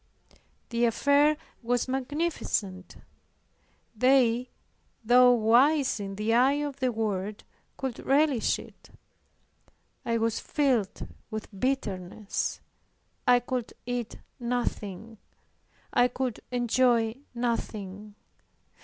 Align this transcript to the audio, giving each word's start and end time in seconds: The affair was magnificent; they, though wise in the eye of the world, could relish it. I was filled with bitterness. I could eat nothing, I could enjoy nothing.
The 0.69 0.85
affair 0.85 1.37
was 1.61 1.87
magnificent; 1.87 2.95
they, 3.95 4.49
though 5.03 5.31
wise 5.31 5.99
in 5.99 6.15
the 6.15 6.33
eye 6.33 6.53
of 6.63 6.77
the 6.77 6.91
world, 6.91 7.43
could 7.77 7.99
relish 8.03 8.57
it. 8.57 8.89
I 10.03 10.17
was 10.17 10.39
filled 10.39 11.07
with 11.29 11.49
bitterness. 11.51 12.61
I 13.27 13.41
could 13.41 13.73
eat 13.85 14.15
nothing, 14.39 15.19
I 15.93 16.07
could 16.07 16.39
enjoy 16.49 17.17
nothing. 17.35 18.15